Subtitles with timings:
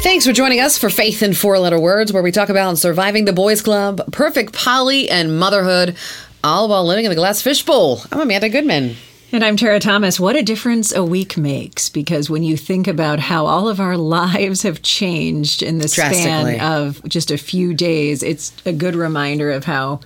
[0.00, 3.24] Thanks for joining us for Faith in Four Letter Words, where we talk about surviving
[3.24, 5.96] the boys' club, perfect poly, and motherhood,
[6.42, 8.00] all while living in the glass fishbowl.
[8.12, 8.94] I'm Amanda Goodman.
[9.32, 10.18] And I'm Tara Thomas.
[10.18, 13.96] What a difference a week makes because when you think about how all of our
[13.98, 19.50] lives have changed in the span of just a few days, it's a good reminder
[19.50, 20.00] of how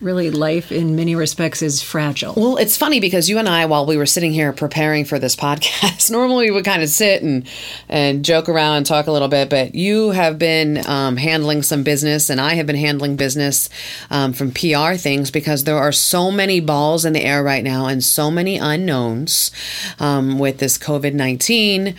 [0.00, 2.34] really life in many respects is fragile.
[2.36, 5.34] Well, it's funny because you and I, while we were sitting here preparing for this
[5.46, 7.48] podcast, normally we would kind of sit and
[7.88, 11.82] and joke around and talk a little bit, but you have been um, handling some
[11.82, 13.68] business, and I have been handling business
[14.10, 17.86] um, from PR things because there are so many balls in the air right now
[17.86, 19.50] and so many unknowns
[19.98, 21.94] um, with this COVID nineteen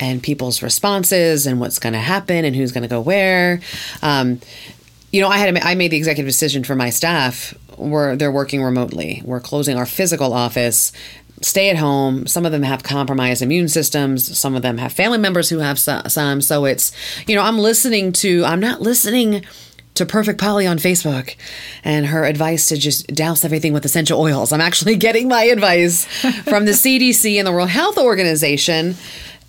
[0.00, 3.60] and people's responses and what's going to happen and who's going to go where.
[4.02, 4.40] Um,
[5.12, 8.62] you know, I had I made the executive decision for my staff where they're working
[8.62, 9.22] remotely.
[9.24, 10.92] We're closing our physical office,
[11.42, 12.26] stay at home.
[12.26, 14.36] Some of them have compromised immune systems.
[14.38, 16.40] Some of them have family members who have some.
[16.40, 16.92] So it's,
[17.26, 18.44] you know, I'm listening to.
[18.44, 19.44] I'm not listening
[19.94, 21.34] to Perfect Polly on Facebook
[21.82, 24.52] and her advice to just douse everything with essential oils.
[24.52, 26.04] I'm actually getting my advice
[26.44, 28.94] from the CDC and the World Health Organization.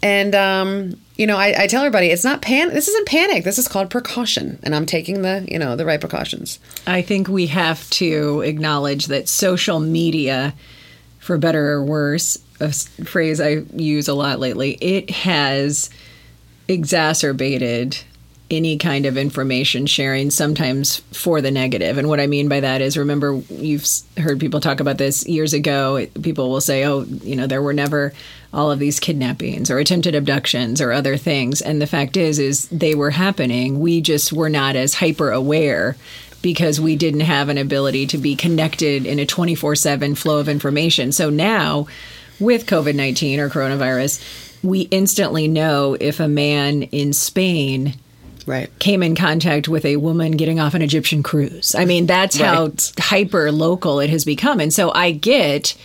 [0.02, 2.70] And um, you know, I, I tell everybody it's not pan.
[2.70, 3.44] This isn't panic.
[3.44, 6.60] This is called precaution, and I'm taking the you know the right precautions.
[6.88, 10.54] I think we have to acknowledge that social media,
[11.20, 15.90] for better or worse, a phrase I use a lot lately, it has
[16.70, 17.98] exacerbated
[18.52, 21.98] any kind of information sharing, sometimes for the negative.
[21.98, 23.86] And what I mean by that is remember, you've
[24.18, 26.08] heard people talk about this years ago.
[26.22, 28.14] People will say, oh, you know, there were never
[28.52, 31.62] all of these kidnappings or attempted abductions or other things.
[31.62, 33.80] And the fact is, is they were happening.
[33.80, 35.96] We just were not as hyper aware
[36.42, 40.50] because we didn't have an ability to be connected in a 24 7 flow of
[40.50, 41.12] information.
[41.12, 41.88] So now,
[42.40, 47.96] with COVID 19 or coronavirus, we instantly know if a man in Spain
[48.50, 48.80] right.
[48.80, 51.76] came in contact with a woman getting off an Egyptian cruise.
[51.76, 52.48] I mean, that's right.
[52.48, 54.60] how hyper local it has become.
[54.60, 55.76] And so I get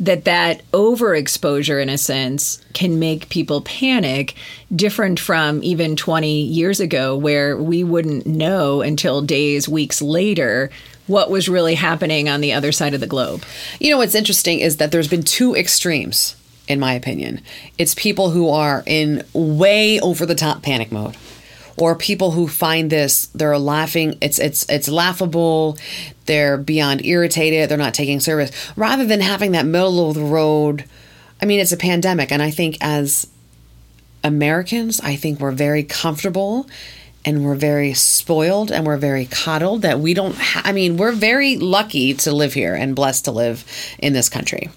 [0.00, 4.34] that that overexposure in a sense can make people panic
[4.74, 10.70] different from even 20 years ago where we wouldn't know until days weeks later
[11.06, 13.42] what was really happening on the other side of the globe
[13.78, 16.34] you know what's interesting is that there's been two extremes
[16.66, 17.38] in my opinion
[17.76, 21.14] it's people who are in way over the top panic mode
[21.80, 25.78] or people who find this they're laughing it's it's it's laughable
[26.26, 30.84] they're beyond irritated they're not taking service rather than having that middle of the road.
[31.42, 33.26] I mean it's a pandemic and i think as
[34.22, 36.68] americans i think we're very comfortable
[37.24, 41.12] and we're very spoiled and we're very coddled that we don't ha- i mean we're
[41.12, 43.64] very lucky to live here and blessed to live
[43.98, 44.68] in this country.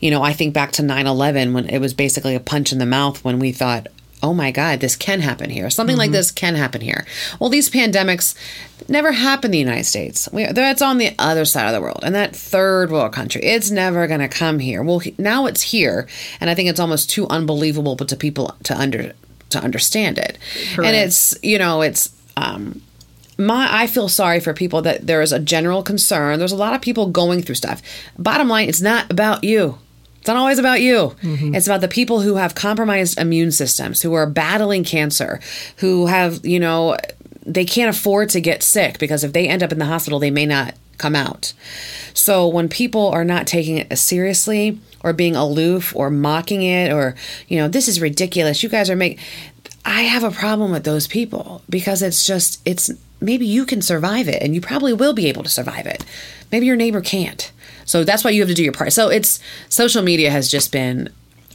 [0.00, 2.86] You know i think back to 9-11 when it was basically a punch in the
[2.86, 3.88] mouth when we thought
[4.22, 5.70] oh my God, this can happen here.
[5.70, 6.00] Something mm-hmm.
[6.00, 7.06] like this can happen here.
[7.38, 8.34] Well, these pandemics
[8.88, 10.28] never happen in the United States.
[10.32, 13.42] We, that's on the other side of the world, and that third world country.
[13.42, 14.82] It's never going to come here.
[14.82, 16.08] Well, now it's here,
[16.40, 19.12] and I think it's almost too unbelievable to people to under
[19.50, 20.38] to understand it.
[20.74, 20.86] Correct.
[20.86, 22.14] And it's you know it's.
[22.36, 22.82] Um,
[23.38, 26.38] my I feel sorry for people that there is a general concern.
[26.38, 27.82] There's a lot of people going through stuff.
[28.18, 29.78] Bottom line, it's not about you.
[30.26, 31.14] It's not always about you.
[31.22, 31.54] Mm-hmm.
[31.54, 35.38] It's about the people who have compromised immune systems, who are battling cancer,
[35.76, 36.96] who have, you know,
[37.42, 40.32] they can't afford to get sick because if they end up in the hospital, they
[40.32, 41.52] may not come out.
[42.12, 47.14] So when people are not taking it seriously or being aloof or mocking it or,
[47.46, 48.64] you know, this is ridiculous.
[48.64, 49.24] You guys are making
[49.84, 54.26] I have a problem with those people because it's just it's maybe you can survive
[54.26, 56.04] it and you probably will be able to survive it.
[56.50, 57.52] Maybe your neighbor can't.
[57.86, 58.92] So that's why you have to do your part.
[58.92, 61.08] So it's social media has just been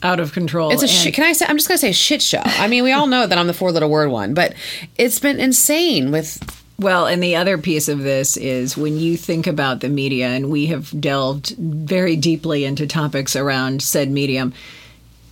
[0.04, 0.72] out of control.
[0.72, 2.42] It's a sh- can I say I'm just gonna say shit show.
[2.44, 4.54] I mean, we all know that I'm the four little word one, but
[4.98, 6.40] it's been insane with
[6.80, 10.50] well, and the other piece of this is when you think about the media, and
[10.50, 14.52] we have delved very deeply into topics around said medium.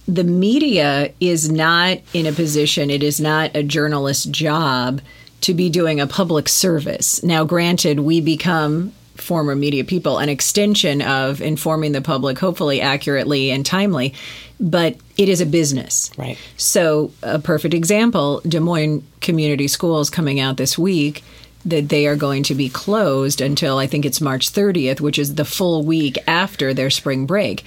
[0.07, 5.01] The media is not in a position, it is not a journalist's job
[5.41, 7.23] to be doing a public service.
[7.23, 13.51] Now, granted, we become former media people an extension of informing the public, hopefully accurately
[13.51, 14.13] and timely.
[14.59, 16.11] But it is a business.
[16.17, 16.37] Right.
[16.57, 21.23] So, a perfect example Des Moines Community Schools coming out this week
[21.65, 25.35] that they are going to be closed until I think it's March 30th, which is
[25.35, 27.63] the full week after their spring break.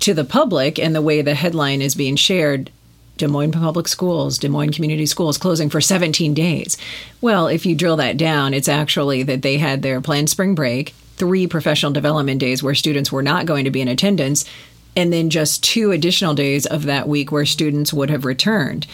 [0.00, 2.70] To the public, and the way the headline is being shared,
[3.18, 6.78] Des Moines Public Schools, Des Moines Community Schools closing for 17 days.
[7.20, 10.94] Well, if you drill that down, it's actually that they had their planned spring break,
[11.16, 14.44] three professional development days where students were not going to be in attendance,
[14.96, 18.86] and then just two additional days of that week where students would have returned.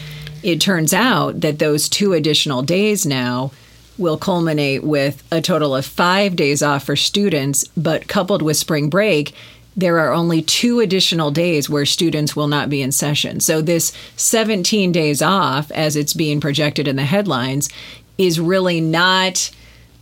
[0.43, 3.51] it turns out that those two additional days now
[3.97, 8.89] will culminate with a total of five days off for students, but coupled with spring
[8.89, 9.33] break,
[9.75, 13.39] there are only two additional days where students will not be in session.
[13.39, 17.69] So, this 17 days off, as it's being projected in the headlines,
[18.17, 19.51] is really not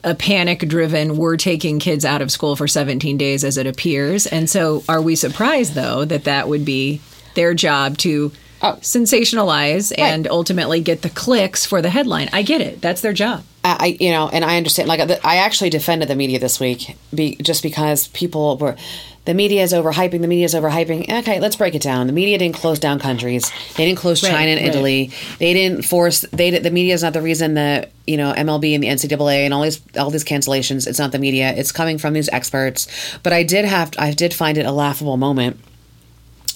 [0.04, 4.28] a panic driven, we're taking kids out of school for 17 days as it appears.
[4.28, 7.02] And so, are we surprised, though, that that would be
[7.36, 8.32] their job to
[8.62, 8.78] oh.
[8.82, 10.00] sensationalize right.
[10.00, 12.30] and ultimately get the clicks for the headline?
[12.34, 12.82] I get it.
[12.82, 13.44] That's their job.
[13.66, 14.90] I, you know, and I understand.
[14.90, 18.76] Like, I actually defended the media this week, be, just because people were
[19.26, 21.10] the media is overhyping, the media is overhyping.
[21.22, 22.08] Okay, let's break it down.
[22.08, 23.50] The media didn't close down countries.
[23.76, 24.70] They didn't close China and right.
[24.70, 25.12] Italy.
[25.40, 26.22] They didn't force.
[26.22, 29.54] They the media is not the reason that you know MLB and the NCAA and
[29.54, 30.88] all these all these cancellations.
[30.88, 31.54] It's not the media.
[31.54, 32.88] It's coming from these experts.
[33.24, 35.60] But I did have I did find it a laughable moment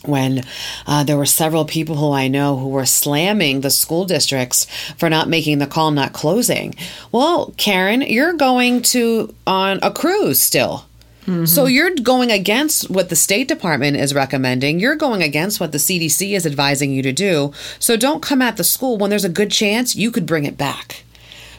[0.04, 0.44] when
[0.86, 4.66] uh, there were several people who I know who were slamming the school districts
[4.98, 6.76] for not making the call, not closing.
[7.12, 10.87] Well, Karen, you're going to on a cruise still.
[11.28, 11.46] Mm-hmm.
[11.46, 14.80] So you're going against what the State Department is recommending.
[14.80, 17.52] You're going against what the CDC is advising you to do.
[17.80, 20.58] So don't come at the school when there's a good chance you could bring it
[20.58, 21.04] back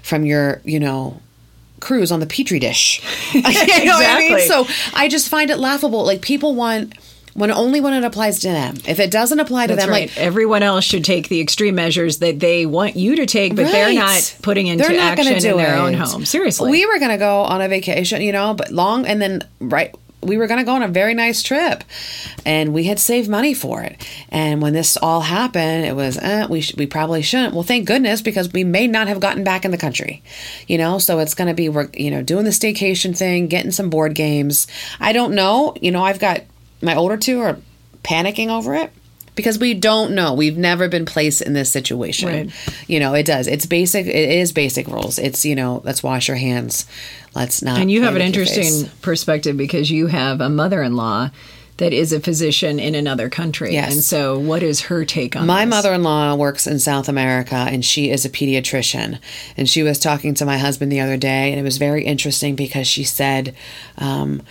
[0.03, 1.21] from your, you know,
[1.81, 3.03] cruise on the petri dish.
[3.35, 4.33] you know exactly.
[4.33, 4.49] I mean?
[4.49, 6.03] So I just find it laughable.
[6.03, 6.95] Like people want
[7.39, 8.77] when only when it applies to them.
[8.87, 10.09] If it doesn't apply to That's them, right.
[10.09, 13.63] like everyone else should take the extreme measures that they want you to take, but
[13.63, 13.73] right.
[13.73, 15.79] they're not putting into they're not action do in their it.
[15.79, 16.25] own home.
[16.25, 19.47] Seriously, we were going to go on a vacation, you know, but long and then
[19.61, 21.85] right we were going to go on a very nice trip
[22.45, 26.47] and we had saved money for it and when this all happened it was eh,
[26.51, 29.65] we, sh- we probably shouldn't well thank goodness because we may not have gotten back
[29.65, 30.23] in the country
[30.67, 33.71] you know so it's going to be we're you know doing the staycation thing getting
[33.71, 34.67] some board games
[34.99, 36.41] i don't know you know i've got
[36.83, 37.59] my older two are
[38.03, 38.93] panicking over it
[39.35, 40.35] because we don't know.
[40.35, 42.29] We've never been placed in this situation.
[42.29, 42.79] Right.
[42.89, 43.47] You know, it does.
[43.47, 44.07] It's basic.
[44.07, 45.19] It is basic rules.
[45.19, 46.87] It's you know, let's wash our hands.
[47.35, 47.79] Let's not.
[47.79, 51.31] And you have an interesting perspective because you have a mother-in-law
[51.79, 53.73] that is a physician in another country.
[53.73, 53.93] Yes.
[53.93, 55.71] And so, what is her take on My this?
[55.71, 59.21] mother in law works in South America and she is a pediatrician.
[59.57, 62.57] And she was talking to my husband the other day, and it was very interesting
[62.57, 63.55] because she said,
[63.97, 64.43] um,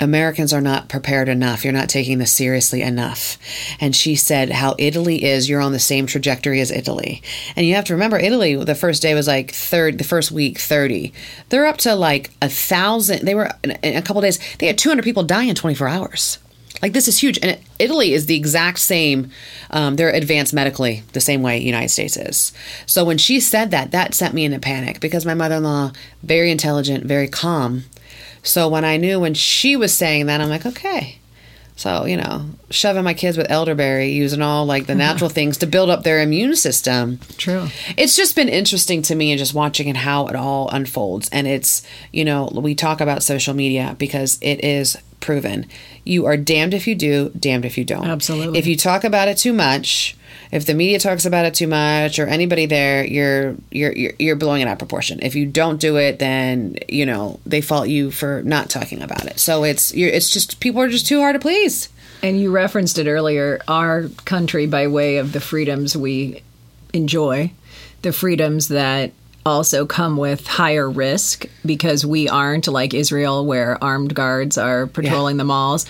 [0.00, 1.64] Americans are not prepared enough.
[1.64, 3.38] You're not taking this seriously enough.
[3.80, 7.22] And she said how Italy is, you're on the same trajectory as Italy.
[7.54, 10.58] And you have to remember, Italy, the first day was like third, the first week,
[10.58, 11.12] 30.
[11.48, 13.24] They're up to like a thousand.
[13.24, 16.38] They were, in a couple days, they had 200 people die in 24 hours.
[16.82, 17.38] Like this is huge.
[17.40, 19.30] And Italy is the exact same,
[19.70, 22.52] um, they're advanced medically the same way United States is.
[22.84, 25.92] So when she said that, that sent me into panic because my mother in law,
[26.22, 27.84] very intelligent, very calm,
[28.44, 31.18] so when I knew when she was saying that, I'm like, okay.
[31.76, 35.66] So, you know, shoving my kids with elderberry, using all like the natural things to
[35.66, 37.18] build up their immune system.
[37.36, 37.66] True.
[37.96, 41.28] It's just been interesting to me and just watching and how it all unfolds.
[41.30, 41.82] And it's,
[42.12, 45.66] you know, we talk about social media because it is proven.
[46.04, 48.06] You are damned if you do, damned if you don't.
[48.06, 48.58] Absolutely.
[48.58, 50.16] If you talk about it too much,
[50.52, 54.36] if the media talks about it too much or anybody there, you're you're you're, you're
[54.36, 55.18] blowing it out of proportion.
[55.22, 59.24] If you don't do it, then you know they fault you for not talking about
[59.26, 59.40] it.
[59.40, 61.88] So it's you're, it's just people are just too hard to please.
[62.22, 63.60] And you referenced it earlier.
[63.66, 66.42] Our country, by way of the freedoms we
[66.92, 67.50] enjoy,
[68.02, 69.12] the freedoms that
[69.46, 75.36] also come with higher risk because we aren't like Israel, where armed guards are patrolling
[75.36, 75.42] yeah.
[75.42, 75.86] the malls.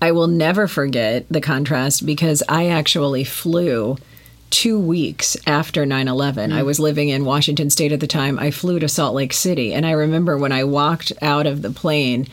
[0.00, 3.96] I will never forget the contrast because I actually flew
[4.50, 6.50] two weeks after 9 11.
[6.50, 6.54] Mm.
[6.54, 8.38] I was living in Washington State at the time.
[8.38, 9.72] I flew to Salt Lake City.
[9.72, 12.28] And I remember when I walked out of the plane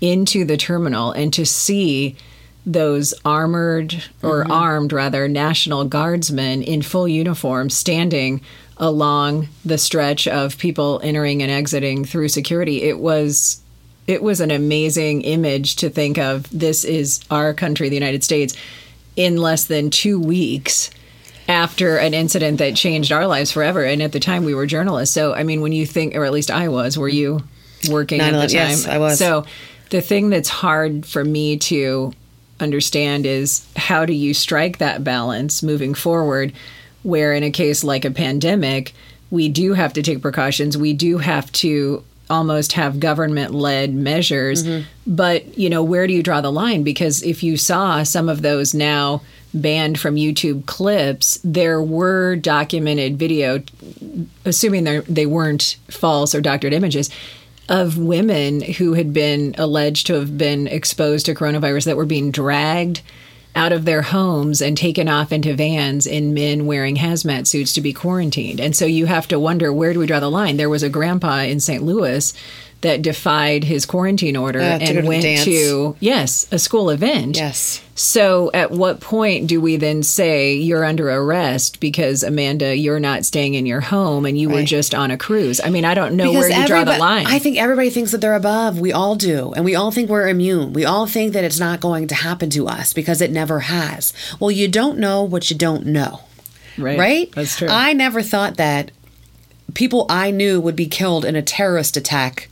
[0.00, 2.16] into the terminal and to see
[2.64, 4.52] those armored or mm-hmm.
[4.52, 8.40] armed rather national guardsmen in full uniform standing
[8.78, 13.62] along the stretch of people entering and exiting through security it was
[14.06, 16.48] it was an amazing image to think of.
[16.56, 18.54] This is our country, the United States,
[19.16, 20.90] in less than two weeks
[21.48, 23.84] after an incident that changed our lives forever.
[23.84, 25.14] And at the time, we were journalists.
[25.14, 27.42] So, I mean, when you think, or at least I was, were you
[27.88, 28.50] working at the time?
[28.50, 29.18] Yes, I was.
[29.18, 29.44] So,
[29.90, 32.12] the thing that's hard for me to
[32.58, 36.52] understand is how do you strike that balance moving forward,
[37.06, 38.92] where in a case like a pandemic,
[39.30, 40.76] we do have to take precautions.
[40.76, 44.64] We do have to almost have government led measures.
[44.64, 44.88] Mm-hmm.
[45.06, 46.82] But, you know, where do you draw the line?
[46.82, 49.22] Because if you saw some of those now
[49.54, 53.62] banned from YouTube clips, there were documented video,
[54.44, 57.08] assuming they weren't false or doctored images,
[57.68, 62.32] of women who had been alleged to have been exposed to coronavirus that were being
[62.32, 63.00] dragged
[63.56, 67.80] out of their homes and taken off into vans in men wearing hazmat suits to
[67.80, 68.60] be quarantined.
[68.60, 70.58] And so you have to wonder where do we draw the line?
[70.58, 71.82] There was a grandpa in St.
[71.82, 72.32] Louis
[72.82, 75.44] that defied his quarantine order Uh, to go to and went dance.
[75.44, 77.36] to yes, a school event.
[77.36, 77.80] Yes.
[77.94, 83.24] So at what point do we then say you're under arrest because Amanda, you're not
[83.24, 85.60] staying in your home and you were just on a cruise?
[85.64, 87.26] I mean, I don't know where you draw the line.
[87.26, 88.78] I think everybody thinks that they're above.
[88.78, 89.52] We all do.
[89.56, 90.74] And we all think we're immune.
[90.74, 94.12] We all think that it's not going to happen to us because it never has.
[94.38, 96.20] Well, you don't know what you don't know.
[96.76, 96.98] right.
[96.98, 97.32] Right?
[97.32, 97.68] That's true.
[97.70, 98.90] I never thought that
[99.72, 102.48] people I knew would be killed in a terrorist attack,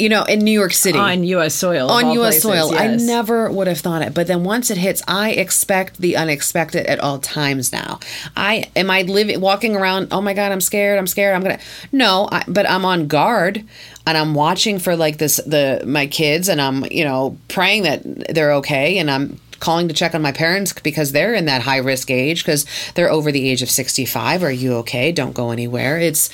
[0.00, 0.98] you know, in New York City.
[0.98, 1.54] on U.S.
[1.54, 1.90] soil.
[1.90, 2.42] on U.S.
[2.42, 2.74] places, soil.
[2.74, 6.86] I never would have thought it, but then once it hits, I expect the unexpected
[6.86, 7.72] at all times.
[7.72, 8.00] Now,
[8.36, 10.08] I am I living walking around.
[10.10, 10.98] Oh my God, I'm scared.
[10.98, 11.36] I'm scared.
[11.36, 11.60] I'm gonna
[11.92, 13.64] no, I, but I'm on guard
[14.06, 18.34] and I'm watching for like this the my kids and I'm you know praying that
[18.34, 21.76] they're okay and I'm calling to check on my parents because they're in that high
[21.76, 22.64] risk age because
[22.94, 26.30] they're over the age of 65 are you okay don't go anywhere it's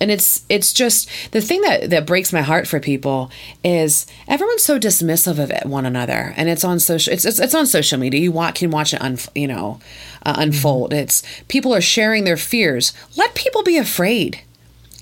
[0.00, 3.30] and it's it's just the thing that that breaks my heart for people
[3.64, 6.34] is everyone's so dismissive of it one another.
[6.36, 8.20] And it's on social it's it's, it's on social media.
[8.20, 9.80] You watch, can watch it un, you know
[10.24, 10.92] uh, unfold.
[10.92, 12.92] It's people are sharing their fears.
[13.16, 14.40] Let people be afraid.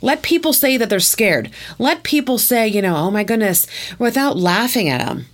[0.02, 1.50] Let people say that they're scared.
[1.78, 3.66] Let people say you know oh my goodness
[3.98, 5.26] without laughing at them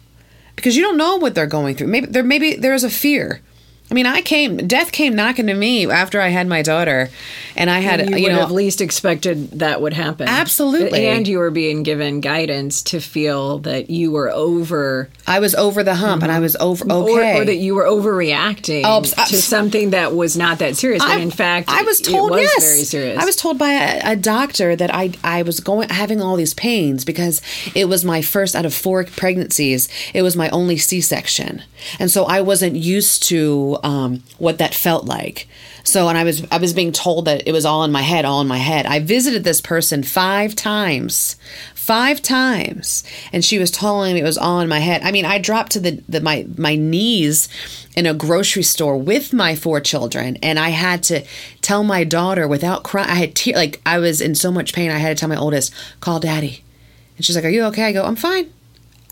[0.57, 1.89] because you don't know what they're going through.
[1.89, 3.43] Maybe there maybe there's a fear
[3.91, 7.11] I mean, I came, death came knocking to me after I had my daughter,
[7.57, 10.29] and I had, you, you, would know, have least expected that would happen.
[10.29, 11.07] Absolutely.
[11.09, 15.83] And you were being given guidance to feel that you were over, I was over
[15.83, 17.39] the hump and I was over okay.
[17.39, 21.03] or, or that you were overreacting Oh, to something that was not that serious.
[21.03, 22.65] I- in fact, I was it told was yes.
[22.65, 23.19] very serious.
[23.19, 26.55] I was told by a, a doctor that I I was going having all these
[26.55, 27.43] pains because
[27.75, 29.89] it was my first out of four pregnancies.
[30.15, 31.63] It was my only C section,
[31.99, 35.49] and so I wasn't used to um, what that felt like.
[35.85, 38.25] So, and I was I was being told that it was all in my head,
[38.25, 38.87] all in my head.
[38.87, 41.37] I visited this person five times,
[41.75, 45.03] five times, and she was telling me it was all in my head.
[45.03, 47.49] I mean, I dropped to the, the my my knees
[47.97, 51.25] in a grocery store with my four children, and I had to
[51.63, 53.09] tell my daughter without crying.
[53.09, 54.91] I had tear like I was in so much pain.
[54.91, 56.63] I had to tell my oldest, "Call daddy,"
[57.17, 58.53] and she's like, "Are you okay?" I go, "I'm fine."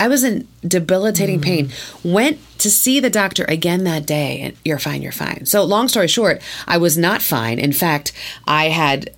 [0.01, 1.69] I was in debilitating pain.
[1.69, 2.13] Mm.
[2.13, 5.47] Went to see the doctor again that day, and you're fine, you're fine.
[5.47, 7.59] So, long story short, I was not fine.
[7.59, 8.13] In fact,
[8.47, 9.11] I had,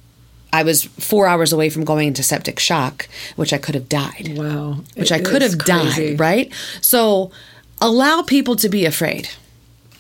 [0.52, 4.32] I was four hours away from going into septic shock, which I could have died.
[4.37, 6.10] wow, Which It I could have crazy.
[6.16, 6.52] died, right?
[6.80, 7.30] So,
[7.80, 9.28] allow people to be afraid.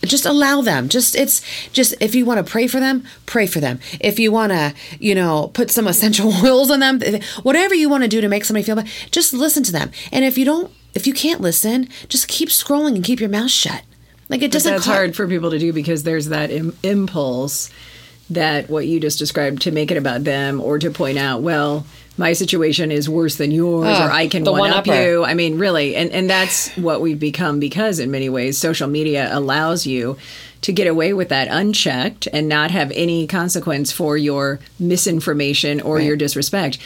[0.02, 0.88] Just allow them.
[0.88, 1.42] Just it's
[1.72, 3.78] just if you want to pray for them, pray for them.
[4.00, 7.00] If you want to, you know, put some essential oils on them,
[7.42, 9.90] whatever you want to do to make somebody feel better, just listen to them.
[10.10, 13.50] And if you don't, if you can't listen, just keep scrolling and keep your mouth
[13.50, 13.82] shut.
[14.28, 14.72] Like it But doesn't.
[14.72, 17.70] that's co- hard for people to do because there's that Im- impulse
[18.30, 21.84] that what you just described to make it about them or to point out, well,
[22.20, 25.24] my situation is worse than yours, Oh, or ah, I can the one up you.
[25.24, 29.28] I mean, really, and and that's what we've become because in many ways, social media
[29.32, 30.16] allows you
[30.60, 35.98] to get away with that unchecked and not have any consequence for your misinformation or
[36.00, 36.78] your disrespect.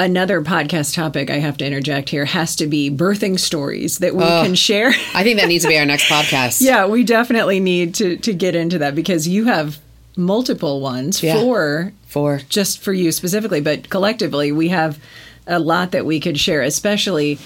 [0.00, 4.22] Another podcast topic I have to interject here has to be birthing stories that we
[4.24, 4.88] can share.
[5.14, 6.60] I think that needs to be our next podcast.
[6.60, 9.78] Yeah, we definitely need to to get into that because you have
[10.16, 11.40] multiple ones Yeah.
[11.40, 14.98] for For just for you specifically, but collectively we have
[15.46, 17.38] a lot that we could share, especially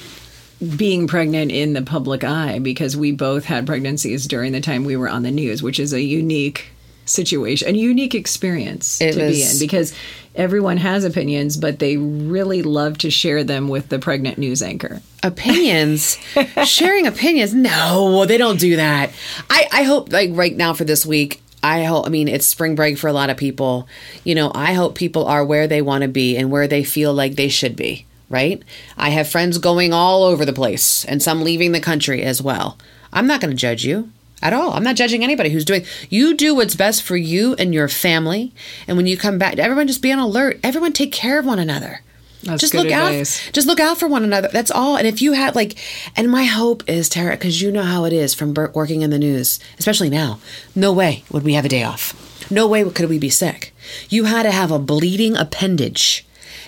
[0.76, 4.96] being pregnant in the public eye because we both had pregnancies during the time we
[4.96, 6.66] were on the news, which is a unique
[7.04, 9.92] situation, a unique experience It to be in because
[10.34, 15.02] everyone has opinions, but they really love to share them with the pregnant news anchor.
[15.22, 16.16] opinions?
[16.64, 17.54] Sharing opinions?
[17.54, 19.10] No they don't do that.
[19.50, 22.74] I i hope like right now for this week i hope i mean it's spring
[22.74, 23.88] break for a lot of people
[24.24, 27.12] you know i hope people are where they want to be and where they feel
[27.12, 28.62] like they should be right
[28.96, 32.78] i have friends going all over the place and some leaving the country as well
[33.12, 34.10] i'm not going to judge you
[34.42, 34.72] at all.
[34.72, 35.84] I'm not judging anybody who's doing.
[36.10, 38.52] You do what's best for you and your family.
[38.88, 40.58] And when you come back, everyone just be on alert.
[40.64, 42.00] Everyone take care of one another.
[42.42, 43.46] That's just look advice.
[43.48, 43.52] out.
[43.52, 44.48] Just look out for one another.
[44.52, 44.96] That's all.
[44.96, 45.78] And if you had like,
[46.16, 49.18] and my hope is Tara, because you know how it is from working in the
[49.18, 50.40] news, especially now.
[50.74, 52.50] No way would we have a day off.
[52.50, 53.74] No way could we be sick.
[54.08, 56.26] You had to have a bleeding appendage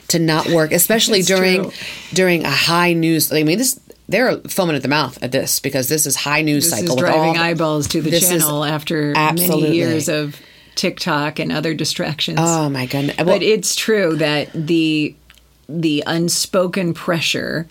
[0.08, 1.72] to not work, especially during true.
[2.12, 3.32] during a high news.
[3.32, 6.64] I mean, this they're foaming at the mouth at this because this is high news
[6.64, 6.96] This cycle.
[6.96, 10.40] is with all driving eyeballs to the channel after absolutely- many years of
[10.74, 12.38] TikTok and other distractions.
[12.40, 13.16] Oh my goodness!
[13.18, 15.14] Well, but it's true that the
[15.68, 17.68] the unspoken pressure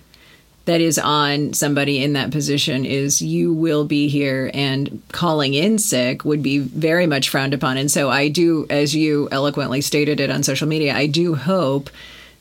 [0.66, 5.78] that is on somebody in that position is you will be here and calling in
[5.78, 7.78] sick would be very much frowned upon.
[7.78, 11.90] And so I do, as you eloquently stated it on social media, I do hope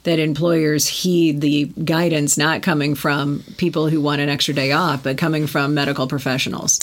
[0.05, 5.03] that employers heed the guidance not coming from people who want an extra day off,
[5.03, 6.81] but coming from medical professionals.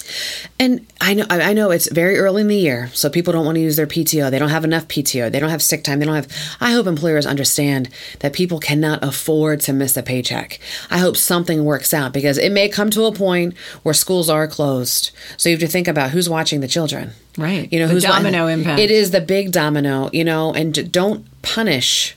[0.57, 3.55] And I know I know it's very early in the year, so people don't want
[3.55, 4.31] to use their PTO.
[4.31, 5.31] They don't have enough PTO.
[5.31, 5.99] They don't have sick time.
[5.99, 10.59] They don't have I hope employers understand that people cannot afford to miss a paycheck.
[10.89, 14.47] I hope something works out because it may come to a point where schools are
[14.47, 15.11] closed.
[15.37, 17.11] So you have to think about who's watching the children.
[17.37, 17.71] Right.
[17.71, 18.79] You know, The who's domino impact.
[18.79, 22.15] It is the big domino, you know, and don't punish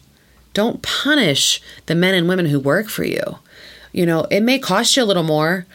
[0.55, 3.39] don't punish the men and women who work for you.
[3.93, 5.67] You know, it may cost you a little more,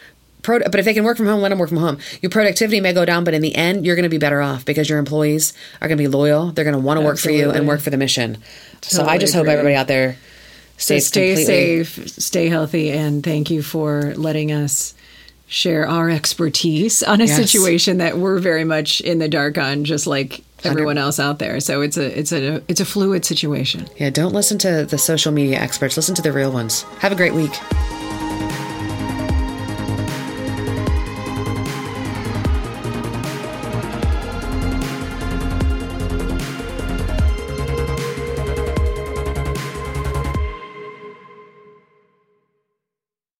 [0.42, 1.98] pro- but if they can work from home, let them work from home.
[2.20, 4.64] Your productivity may go down, but in the end, you're going to be better off
[4.64, 6.50] because your employees are going to be loyal.
[6.52, 8.38] They're going to want to work for you and work for the mission.
[8.82, 10.14] so I Totally just hope everybody out there
[10.78, 11.84] So stays stay completely.
[11.84, 14.94] safe, stay healthy, and thank you for letting us
[15.46, 17.36] share our expertise on a Yes.
[17.36, 21.60] situation that we're very much in the dark on, just like everyone else out there.
[21.60, 23.88] So it's a it's a it's a fluid situation.
[23.96, 25.96] Yeah, don't listen to the social media experts.
[25.96, 26.82] Listen to the real ones.
[27.00, 27.52] Have a great week.